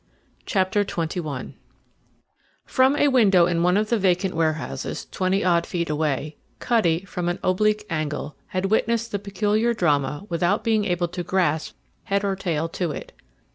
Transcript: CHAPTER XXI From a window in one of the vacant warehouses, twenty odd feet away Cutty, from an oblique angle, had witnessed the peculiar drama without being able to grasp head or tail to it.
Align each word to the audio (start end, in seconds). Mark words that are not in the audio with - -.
CHAPTER 0.47 0.83
XXI 0.83 1.53
From 2.65 2.95
a 2.97 3.09
window 3.09 3.45
in 3.45 3.61
one 3.61 3.77
of 3.77 3.89
the 3.89 3.99
vacant 3.99 4.33
warehouses, 4.33 5.05
twenty 5.11 5.43
odd 5.43 5.67
feet 5.67 5.91
away 5.91 6.37
Cutty, 6.57 7.05
from 7.05 7.29
an 7.29 7.37
oblique 7.43 7.85
angle, 7.87 8.35
had 8.47 8.65
witnessed 8.71 9.11
the 9.11 9.19
peculiar 9.19 9.75
drama 9.75 10.25
without 10.27 10.63
being 10.63 10.85
able 10.85 11.07
to 11.09 11.21
grasp 11.21 11.75
head 12.05 12.23
or 12.25 12.35
tail 12.35 12.67
to 12.69 12.89
it. 12.89 13.11